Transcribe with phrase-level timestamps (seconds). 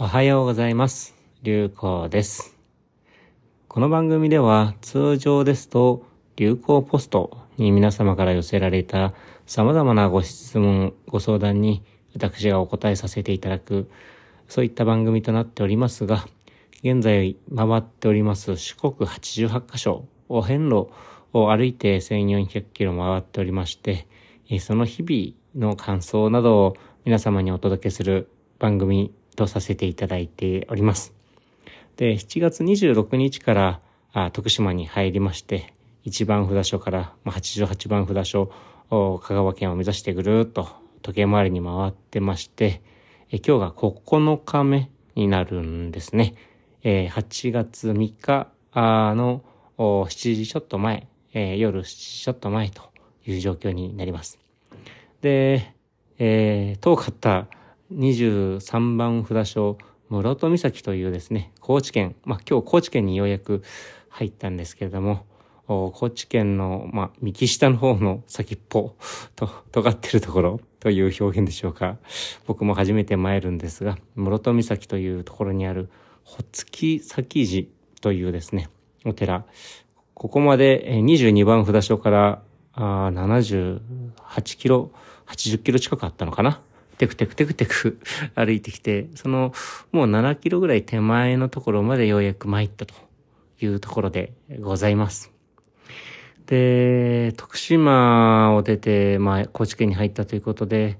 [0.00, 1.16] おはようございます。
[1.42, 2.56] 流行です。
[3.66, 9.12] この番組では通常ですと流行ポストに皆様から寄せられた
[9.44, 11.82] 様々なご質問、ご相談に
[12.14, 13.90] 私がお答えさせていただく、
[14.46, 16.28] そういった番組となっておりますが、
[16.84, 20.90] 現在回っております四国88カ所、お遍路
[21.32, 24.06] を歩いて1400キロ回っておりまして、
[24.60, 28.30] その日々の感想などを皆様にお届けする
[28.60, 31.14] 番組とさせていただいております。
[31.96, 33.80] で、7月26日から
[34.12, 35.72] あ徳島に入りまして、
[36.06, 38.50] 1番札所からまあ88番札所、
[38.90, 40.68] 香川県を目指してぐるーっと
[41.02, 42.82] 時計回りに回ってまして、
[43.30, 46.34] え今日が9日目になるんですね。
[46.82, 49.42] えー8月3日の
[49.76, 52.82] 7時ちょっと前、えー夜7時ちょっと前と
[53.26, 54.38] いう状況になります。
[55.20, 55.74] で、
[56.18, 57.46] えー遠かった
[57.92, 59.78] 23番札所、
[60.10, 63.62] 室戸岬というですね、高知県、まあ今日高知県にようやく
[64.08, 65.24] 入ったんですけれども、
[65.66, 68.94] 高知県の、まあ、右下の方の先っぽ
[69.36, 71.98] と、尖ってるところという表現でしょうか。
[72.46, 75.90] 僕も初めて参るんですが、室戸岬というところにある、
[76.24, 77.68] ほつき先寺
[78.00, 78.70] というですね、
[79.04, 79.44] お寺。
[80.14, 82.42] ここまで22番札所から
[82.72, 83.78] あ78
[84.56, 84.90] キロ、
[85.26, 86.62] 80キロ近くあったのかな。
[86.98, 87.98] テクテクテクテク
[88.34, 89.52] 歩いてきて、その
[89.92, 92.94] もう7キロぐらい手前のところまでようやく参ったと
[93.60, 95.32] いうところでございます。
[96.46, 100.98] で、徳島を出て、まあ、高知県に入ったということで、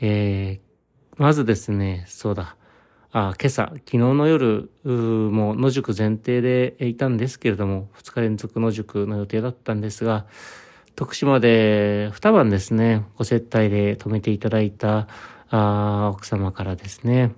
[0.00, 0.72] えー
[1.18, 2.56] まずですね、そうだ、
[3.12, 10.26] あ今朝、昨日の夜、もう野宿前提でいたんですけれども、2日連続野宿の予定だったんですが、
[10.94, 15.08] 徳島で二晩ですね、ご接待で泊めていただいた
[15.48, 17.32] あー奥様からですね、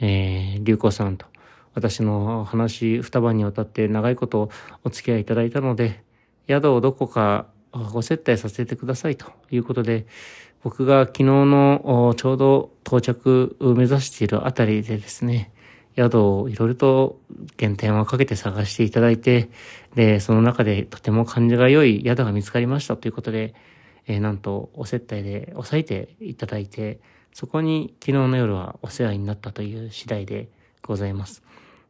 [0.00, 1.26] えー、流行さんと
[1.74, 4.50] 私の話二晩にわたって長いこと
[4.84, 6.02] お付き合いいただいたので、
[6.48, 7.46] 宿をどこか
[7.92, 10.06] ご接待させてくださいということで、
[10.62, 15.52] 僕が昨日のちょうど到着を目指しているあたりでですね、
[15.96, 17.20] 宿をいろいろと
[17.58, 19.50] 原点をかけて探していただいて、
[19.94, 23.54] で、その中でとても感じが良い宿が見つかりましたということで、
[24.06, 27.00] えーなんとお接待で抑えていただいて、
[27.32, 30.48] そこに昨日の夜はお世話になったという次第で
[30.82, 31.42] ございます。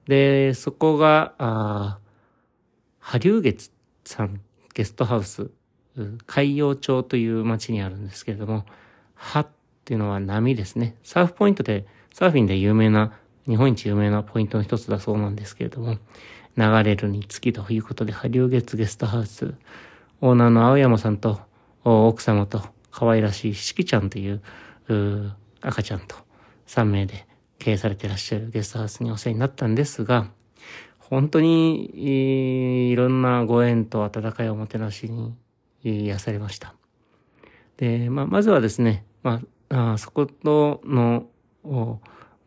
[0.07, 2.05] で、そこが、あー
[3.01, 3.71] 波竜月
[4.05, 4.41] さん
[4.73, 5.51] ゲストハウス、
[6.27, 8.65] 海洋町という町にあるんですけれども、
[9.15, 9.49] 波っ
[9.85, 10.97] ていうのは波ですね。
[11.03, 13.13] サーフポイントで、サーフィンで有名な、
[13.47, 15.99] 日本一有名なポイントの一つだそうなんですけれども、
[16.57, 19.55] 流れるにつきということで、波竜月ゲストハウス、
[20.21, 21.41] オーナーの青山さんと、
[21.85, 24.41] 奥様と、可愛らしいしきちゃんという、
[24.89, 26.17] う赤ちゃんと
[26.67, 27.27] 3名で
[27.59, 30.29] 経営されていらっしゃるゲストハウスにお世話になったんですが、
[30.99, 35.35] 本当に、いろんなご縁と温かいおもてなしに
[35.83, 36.75] 癒されました。
[37.77, 41.27] で、まあ、まずはですね、まあ、あそことの、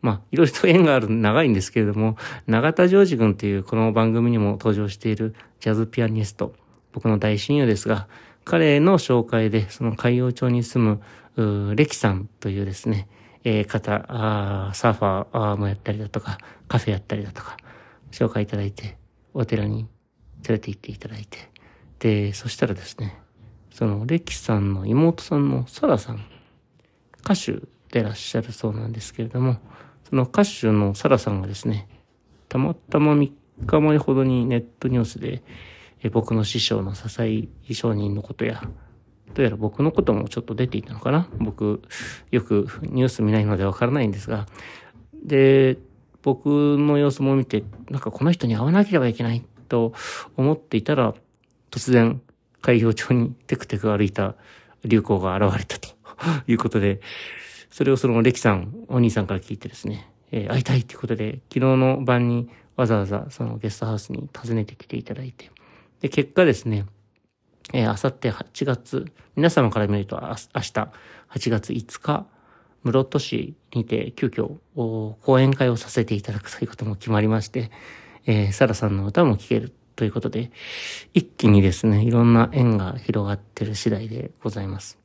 [0.00, 2.16] まあ、いろいろと縁がある長いんですけれども、
[2.46, 6.54] 永田ジョージ君というこの番組にも登場しているジャズピアニスト、
[6.92, 8.06] 僕の大親友ですが、
[8.44, 11.00] 彼の紹介で、その海洋町に住む、
[11.36, 13.08] うーレキさんというですね、
[13.44, 16.38] えー方、あーサーファーあーもやったりだとか、
[16.68, 17.56] カフェやったりだとか、
[18.10, 18.96] 紹介いただいて、
[19.34, 19.88] お寺に
[20.46, 21.50] 連れて行っていただいて、
[21.98, 23.18] で、そしたらですね、
[23.72, 26.24] そのレキさんの妹さんのサラさん、
[27.20, 27.52] 歌手
[27.92, 29.58] でいらっしゃるそうなんですけれども、
[30.08, 31.86] その歌手のサラさんがですね、
[32.48, 33.30] たまたま3
[33.66, 35.42] 日前ほどにネットニュースで、
[36.02, 38.62] え僕の師匠の笹井商人のことや、
[39.34, 41.28] どうやら僕のこともちょっと出ていたのかな？
[41.38, 41.82] 僕、
[42.30, 44.46] よくニュース見ないのでわからないんですが、
[45.22, 45.76] で、
[46.22, 46.48] 僕
[46.78, 49.92] の様子も見て、なんかこの人に会わなければいけないと
[50.36, 51.14] 思っていたら、
[51.70, 52.22] 突然、
[52.62, 54.34] 海洋町にテクテク歩いた
[54.84, 55.88] 流行が現れたと
[56.46, 57.00] いうことで、
[57.70, 65.50] それをそのレキさん、お兄さんから聞いてですね、えー会いたいということで、昨日の晩にわざわざそのゲストハウスに訪ねてきていただいて、
[66.00, 66.86] で、結果ですね、
[67.72, 69.06] えー、あさって8月、
[69.36, 72.26] 皆様から見ると明日8月5日、
[72.84, 77.70] 室戸市にて急遽お講演会をさせていただくということも決まりまして、
[78.26, 80.52] えー、サラさんの歌も聴けるということで、
[81.12, 84.98] 一気にですね、いろんな縁が広がってる次第でございます。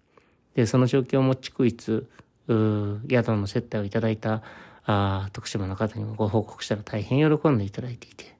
[0.55, 2.05] で、その状況も逐一、
[2.47, 4.41] 宿の接待をいただいた、
[4.85, 8.35] あ徳島の方にもご報告したら大変喜んでいただいていて、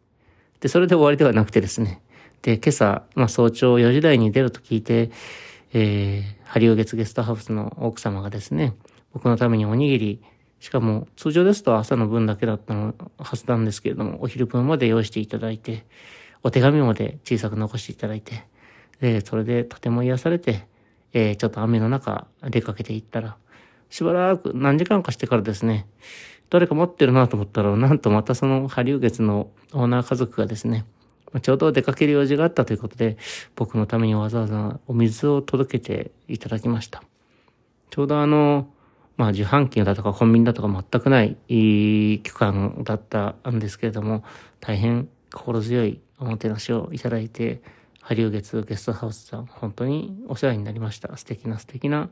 [0.60, 2.02] で、それで終わりではなくてですね、
[2.42, 5.12] で、今朝、まあ、早朝4時台に出ると聞いて、
[5.74, 8.76] えー、ハリウ月ゲストハウスの奥様がですね、
[9.14, 10.22] 僕のためにおにぎり
[10.60, 15.86] しかも通常ですと朝の分だけだったのはずなんですけれども、お昼分まで用意していただいて、
[16.42, 18.46] お手紙まで小さく残していただいて、
[19.02, 20.66] で、それでとても癒されて、
[21.12, 23.36] えー、ちょっと雨の中出かけていったら、
[23.94, 25.86] しばらく何時間かしてからですね、
[26.50, 30.88] 誰か持ってるなと思ったら、なんとまたその波流月のオーナー家族がですね、
[31.44, 33.18] ちょうど出かける用事があったということで、
[33.56, 37.04] 僕のためにわざわざお水を届けていただきました。
[37.92, 38.68] ちょうどあの、
[39.16, 44.24] まあ受販機だとかコンビニだとか全くないいい期間だったんですけれども、
[44.60, 47.62] 大変心強いおもてなしをいただいて、
[48.02, 51.16] 波流月ゲストハウスさん、本当にお世話になりました。
[51.16, 52.10] 素敵な素敵な、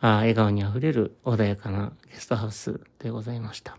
[0.00, 3.76] あ笑顔にあふれる穏やかなゲストハウスでございました。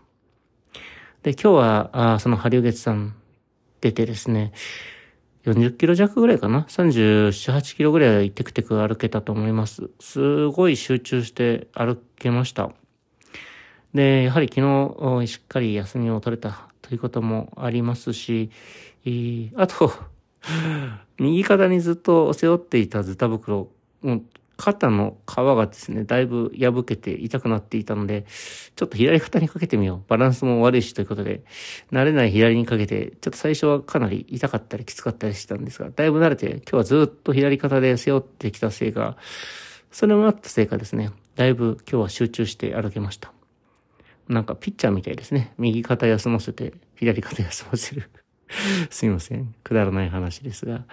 [1.22, 3.14] で、今日は、あその波流月さん
[3.80, 4.52] 出てですね、
[5.44, 9.90] 40キロ弱ぐらいかな ?37、8キロぐらいテクテク歩けたと思います。
[9.98, 12.72] すごい集中して歩けました。
[13.94, 18.50] で、やはり昨日しっかり休みを取れたということもありますし、
[19.56, 19.92] あと、
[21.18, 23.68] 右肩にずっと背負っていたズタ袋、
[24.60, 28.26] 肩の皮がですね、だいぶ破けて痛くなっていたので、
[28.76, 30.08] ちょっと左肩にかけてみよう。
[30.08, 31.42] バランスも悪いしということで、
[31.90, 39.16] 慣れない左にかけて、ちょっと最初はかなり痛かったりきつかったりしたんですが、だいぶ慣れて、今日はずっと左肩で背負ってきたせいか、
[39.90, 43.32] それもあったせいかですね、だいぶ今日は集中して歩けました。
[44.28, 45.54] なんかピッチャーみたいですね。
[45.56, 48.10] 右肩休ませて、左肩休ませる。
[48.90, 49.54] すいません。
[49.64, 50.84] くだらない話ですが。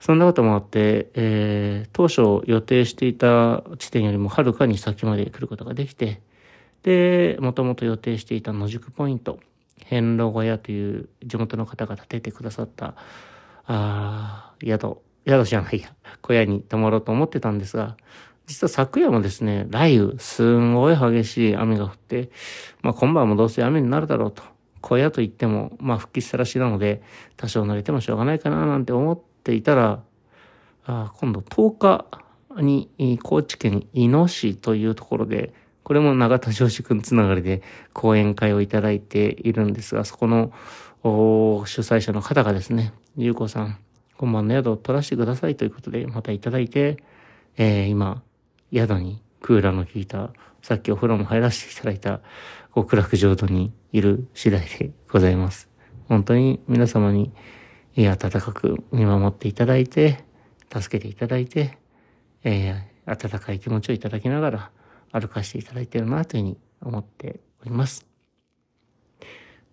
[0.00, 6.22] そんなこともあって、えー、当初予定していた地点よりもはるかに先まで来ることができて、
[6.82, 9.38] で、もともと予定していた野宿ポイント、
[9.84, 12.94] 遍路小屋という地元の方が建ててくださった、
[13.66, 15.92] あ宿、宿じゃないや、
[16.22, 17.96] 小屋に泊まろうと思ってたんですが、
[18.46, 22.30] 実は昨夜もですね、雷雨、すんごい激しい雨が降って、
[22.80, 24.42] まあ今晩もどうせ雨になるだろうと。
[24.80, 27.02] 小屋といっても、まあ復帰したらしいなので、
[27.36, 30.02] 多少慣れてもしょうがないかななんて思っていたら、
[30.84, 32.06] あ今度10日
[32.62, 35.52] に高知県伊野市というところで、
[35.82, 40.52] これも永田上司君つながりで講演会をいただいているんですが、そこの
[41.02, 43.78] 主催者の方がですね、ゆうこさん、
[44.18, 46.98] 今晩の宿を取らせてくださいということで、またいただいて、
[47.56, 48.22] えー、今、
[48.72, 50.30] 宿にクーラーの効いた、
[50.62, 52.20] さっきお風呂も入らせていただいた
[52.74, 55.68] 極楽浄土にいる次第でございます。
[56.08, 57.32] 本当に皆様に
[57.96, 60.24] 温かく見守っていただいて、
[60.72, 61.78] 助けていただいて、
[62.44, 64.70] えー、温かい気持ちをいただきながら
[65.12, 68.06] 歩かせていただいているなというふうに思っております。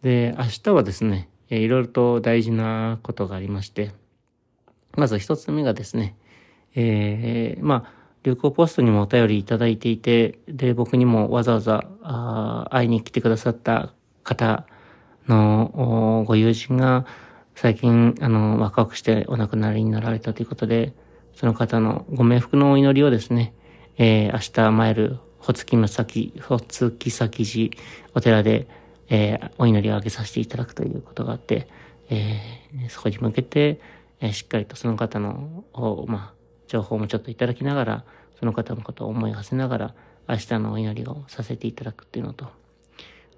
[0.01, 3.91] で、明日はですね、えー、いろいろと大事なことがありまして、
[4.95, 6.15] まず一つ目がですね、
[6.75, 13.93] えー、まあ、流行ポストにもお便りいただいていて、で、僕にもわざわざあ会いに来てくださった
[14.23, 14.65] 方
[15.27, 17.05] のご友人が、
[17.59, 20.93] 最近、あの、若くしてお亡くなりになられたということで、
[21.33, 23.55] その方のご冥福のお祈りをですね、
[23.97, 27.83] えー、明日参る、ほつきまさき、ほつきさき寺
[28.13, 28.67] お寺で、
[29.09, 31.67] えー、お祈りをあげさせていただくということがあって、
[32.11, 33.81] えー、そこに向けて、
[34.19, 35.63] えー、しっかりとその方の、
[36.05, 36.33] まあ、
[36.67, 38.05] 情報もちょっといただきながら、
[38.39, 39.95] その方のことを思い馳せながら、
[40.29, 42.51] 明日のお祈りをさせていただくっていうのと、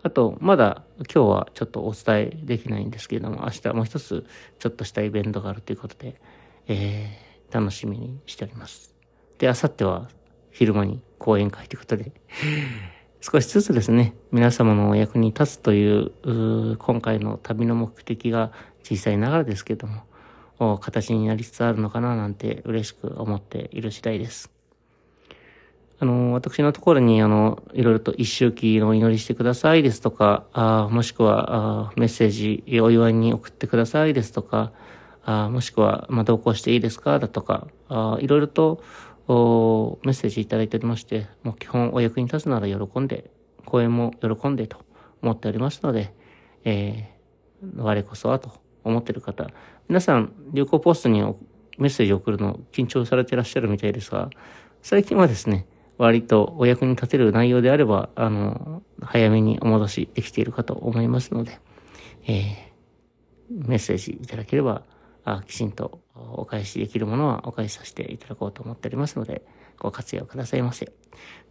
[0.01, 4.25] あと、まだ今日はちょっとお伝えできないんですけれども、明日もう一つ
[4.59, 6.19] ちょっとしたイベントがあるということで、
[6.67, 8.95] えー、楽しみにしております。
[9.39, 10.09] で、明後日は
[10.51, 12.11] 昼間に講演会ということで、
[13.21, 18.53] 少しずつですね、皆様のお役に立つという、今回の旅の目的が
[18.83, 24.58] 小さいながらですけども、形になりつつあるのかななんて嬉しく思っている次第です。
[26.01, 34.71] あの、私のところに、あの、いろいろと一周期のお祈りしてくださいですとか、あもしくはあメッセージ、お祝いに送ってくださいですとか、
[35.23, 38.81] あもしくは、まあ、同行していいですかだとか、あいろいろと
[39.27, 43.29] おメッセージいただいておりまして、もう基本お役に立つなら喜んで、
[43.65, 44.77] 講演も喜んでと
[45.21, 46.13] 思っておりますので、
[46.63, 48.51] えー、我こそはと
[48.85, 49.49] 思ってる方、
[49.89, 51.21] 皆さん、流行ポストに
[51.77, 54.29] メッセージを送るの緊張されていらっしゃるみたいですが、
[54.81, 55.67] 最近はですね、
[55.99, 61.59] 割とお役に立てる内容であれば、あの、早めにお戻しできているかと思いますので、
[62.25, 64.83] えー、メッセージいただければ、
[65.25, 69.45] あきちんとお返しできるものはお返しさせていただこうと思っておりますので、
[69.77, 70.89] ご活用くださいませ。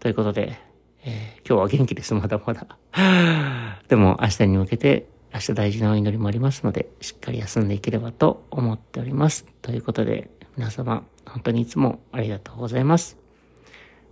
[0.00, 0.58] ということで、
[1.04, 2.66] えー、今日は元気です、まだまだ。
[3.88, 9.44] でも明日に向けて、明日大事なお祈りもありますので、しっかり休んでいければと思っております。
[9.60, 13.27] ということで、皆様、本当にいつもありがとうございます。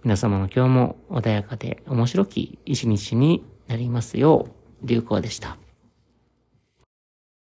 [0.07, 4.47] 皆様の今日も穏やかで面白き一日になりますよ
[4.85, 5.59] う、流行でした。